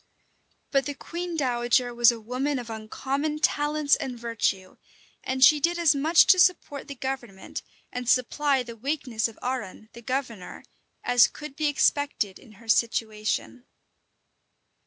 [0.71, 4.77] But the queen dowager was a woman of uncommon talents and virtue;
[5.23, 9.89] and she did as much to support the government, and supply the weakness of Arran,
[9.93, 10.63] the governor,
[11.03, 13.65] as could be expected in her situation.